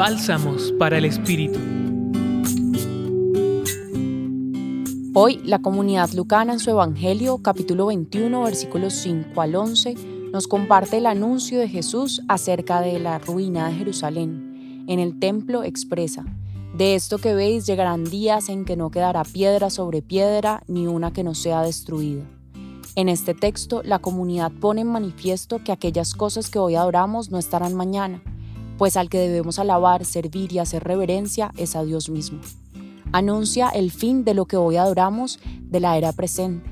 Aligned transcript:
Bálsamos 0.00 0.72
para 0.78 0.96
el 0.96 1.04
Espíritu. 1.04 1.58
Hoy 5.12 5.42
la 5.44 5.58
comunidad 5.58 6.08
lucana 6.12 6.54
en 6.54 6.58
su 6.58 6.70
Evangelio, 6.70 7.36
capítulo 7.42 7.84
21, 7.84 8.44
versículos 8.44 8.94
5 8.94 9.38
al 9.38 9.54
11, 9.54 9.94
nos 10.32 10.48
comparte 10.48 10.96
el 10.96 11.04
anuncio 11.04 11.58
de 11.58 11.68
Jesús 11.68 12.22
acerca 12.28 12.80
de 12.80 12.98
la 12.98 13.18
ruina 13.18 13.68
de 13.68 13.74
Jerusalén. 13.74 14.86
En 14.88 15.00
el 15.00 15.18
templo 15.18 15.64
expresa, 15.64 16.24
de 16.74 16.94
esto 16.94 17.18
que 17.18 17.34
veis 17.34 17.66
llegarán 17.66 18.04
días 18.04 18.48
en 18.48 18.64
que 18.64 18.78
no 18.78 18.90
quedará 18.90 19.22
piedra 19.24 19.68
sobre 19.68 20.00
piedra 20.00 20.62
ni 20.66 20.86
una 20.86 21.12
que 21.12 21.24
no 21.24 21.34
sea 21.34 21.60
destruida. 21.60 22.24
En 22.96 23.10
este 23.10 23.34
texto, 23.34 23.82
la 23.84 23.98
comunidad 23.98 24.50
pone 24.50 24.80
en 24.80 24.86
manifiesto 24.86 25.62
que 25.62 25.72
aquellas 25.72 26.14
cosas 26.14 26.48
que 26.48 26.58
hoy 26.58 26.74
adoramos 26.74 27.30
no 27.30 27.36
estarán 27.36 27.74
mañana, 27.74 28.22
pues 28.80 28.96
al 28.96 29.10
que 29.10 29.18
debemos 29.18 29.58
alabar, 29.58 30.06
servir 30.06 30.54
y 30.54 30.58
hacer 30.58 30.82
reverencia 30.82 31.52
es 31.58 31.76
a 31.76 31.84
Dios 31.84 32.08
mismo. 32.08 32.40
Anuncia 33.12 33.68
el 33.68 33.90
fin 33.90 34.24
de 34.24 34.32
lo 34.32 34.46
que 34.46 34.56
hoy 34.56 34.76
adoramos 34.78 35.38
de 35.68 35.80
la 35.80 35.98
era 35.98 36.14
presente. 36.14 36.70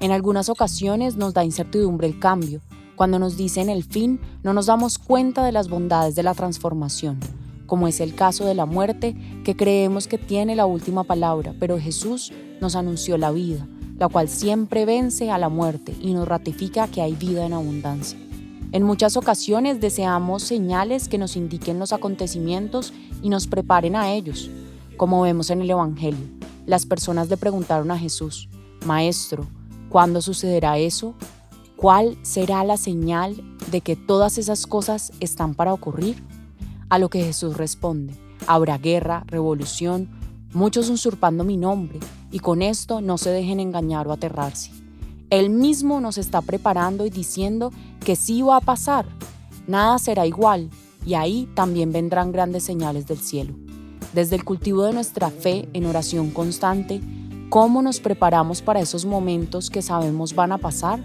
En 0.00 0.10
algunas 0.10 0.50
ocasiones 0.50 1.16
nos 1.16 1.32
da 1.32 1.46
incertidumbre 1.46 2.08
el 2.08 2.18
cambio. 2.18 2.60
Cuando 2.94 3.18
nos 3.18 3.38
dicen 3.38 3.70
el 3.70 3.84
fin, 3.84 4.20
no 4.42 4.52
nos 4.52 4.66
damos 4.66 4.98
cuenta 4.98 5.46
de 5.46 5.52
las 5.52 5.70
bondades 5.70 6.14
de 6.14 6.24
la 6.24 6.34
transformación, 6.34 7.20
como 7.64 7.88
es 7.88 8.00
el 8.00 8.14
caso 8.14 8.44
de 8.44 8.54
la 8.54 8.66
muerte, 8.66 9.16
que 9.42 9.56
creemos 9.56 10.08
que 10.08 10.18
tiene 10.18 10.56
la 10.56 10.66
última 10.66 11.04
palabra, 11.04 11.54
pero 11.58 11.78
Jesús 11.78 12.34
nos 12.60 12.76
anunció 12.76 13.16
la 13.16 13.30
vida 13.30 13.66
la 13.98 14.08
cual 14.08 14.28
siempre 14.28 14.84
vence 14.84 15.30
a 15.30 15.38
la 15.38 15.48
muerte 15.48 15.94
y 16.02 16.12
nos 16.12 16.28
ratifica 16.28 16.86
que 16.86 17.00
hay 17.00 17.14
vida 17.14 17.46
en 17.46 17.54
abundancia. 17.54 18.18
En 18.72 18.82
muchas 18.82 19.16
ocasiones 19.16 19.80
deseamos 19.80 20.42
señales 20.42 21.08
que 21.08 21.18
nos 21.18 21.36
indiquen 21.36 21.78
los 21.78 21.92
acontecimientos 21.92 22.92
y 23.22 23.28
nos 23.28 23.46
preparen 23.46 23.96
a 23.96 24.12
ellos. 24.12 24.50
Como 24.96 25.22
vemos 25.22 25.50
en 25.50 25.62
el 25.62 25.70
Evangelio, 25.70 26.26
las 26.66 26.84
personas 26.84 27.28
le 27.28 27.36
preguntaron 27.36 27.90
a 27.90 27.98
Jesús, 27.98 28.48
Maestro, 28.84 29.46
¿cuándo 29.88 30.20
sucederá 30.20 30.78
eso? 30.78 31.14
¿Cuál 31.76 32.18
será 32.22 32.64
la 32.64 32.76
señal 32.76 33.36
de 33.70 33.82
que 33.82 33.94
todas 33.94 34.38
esas 34.38 34.66
cosas 34.66 35.12
están 35.20 35.54
para 35.54 35.72
ocurrir? 35.72 36.22
A 36.88 36.98
lo 36.98 37.08
que 37.08 37.22
Jesús 37.22 37.56
responde, 37.56 38.14
habrá 38.46 38.78
guerra, 38.78 39.24
revolución, 39.26 40.08
muchos 40.52 40.88
usurpando 40.90 41.44
mi 41.44 41.56
nombre, 41.56 42.00
y 42.32 42.40
con 42.40 42.62
esto 42.62 43.00
no 43.00 43.18
se 43.18 43.30
dejen 43.30 43.60
engañar 43.60 44.08
o 44.08 44.12
aterrarse. 44.12 44.70
Él 45.30 45.50
mismo 45.50 46.00
nos 46.00 46.18
está 46.18 46.40
preparando 46.40 47.04
y 47.04 47.10
diciendo 47.10 47.72
que 48.04 48.14
sí 48.14 48.42
va 48.42 48.58
a 48.58 48.60
pasar, 48.60 49.06
nada 49.66 49.98
será 49.98 50.24
igual, 50.24 50.70
y 51.04 51.14
ahí 51.14 51.48
también 51.54 51.90
vendrán 51.90 52.30
grandes 52.30 52.62
señales 52.62 53.06
del 53.06 53.18
cielo. 53.18 53.54
Desde 54.12 54.36
el 54.36 54.44
cultivo 54.44 54.84
de 54.84 54.92
nuestra 54.92 55.30
fe 55.30 55.68
en 55.72 55.86
oración 55.86 56.30
constante, 56.30 57.00
¿cómo 57.48 57.82
nos 57.82 57.98
preparamos 57.98 58.62
para 58.62 58.80
esos 58.80 59.04
momentos 59.04 59.68
que 59.68 59.82
sabemos 59.82 60.34
van 60.34 60.52
a 60.52 60.58
pasar? 60.58 61.04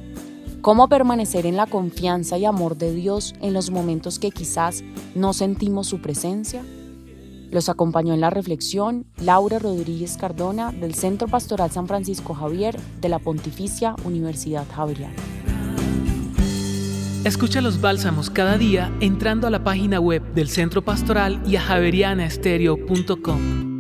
¿Cómo 0.62 0.88
permanecer 0.88 1.48
en 1.48 1.58
la 1.58 1.66
confianza 1.66 2.38
y 2.38 2.46
amor 2.46 2.78
de 2.78 2.94
Dios 2.94 3.34
en 3.42 3.54
los 3.54 3.72
momentos 3.72 4.20
que 4.20 4.30
quizás 4.30 4.84
no 5.16 5.34
sentimos 5.34 5.88
su 5.88 6.00
presencia? 6.00 6.64
Los 7.52 7.70
acompañó 7.70 8.14
en 8.14 8.22
la 8.22 8.30
reflexión 8.30 9.06
Laura 9.18 9.60
Rodríguez 9.60 10.18
Cardona 10.18 10.72
del 10.72 10.96
Centro 10.96 11.28
Pastoral 11.28 11.70
San 11.70 11.88
Francisco 11.88 12.34
Javier 12.34 12.80
de 13.02 13.10
la 13.10 13.20
Pontificia 13.20 13.96
Universidad 14.06 14.66
Javeriana. 14.74 15.16
Escucha 17.26 17.62
los 17.62 17.82
bálsamos 17.82 18.32
cada 18.32 18.58
día 18.58 18.92
entrando 19.00 19.46
a 19.46 19.52
la 19.52 19.64
página 19.64 20.00
web 20.00 20.24
del 20.34 20.50
Centro 20.50 20.82
Pastoral 20.82 21.40
y 21.46 21.58
a 21.58 21.62
javerianaestereo.com. 21.62 23.71